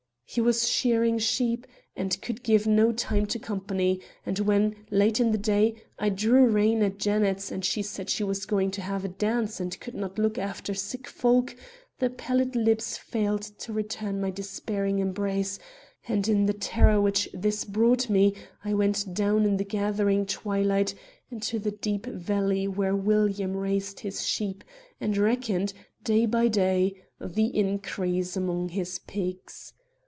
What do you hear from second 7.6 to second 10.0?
she said she was going to have a dance and could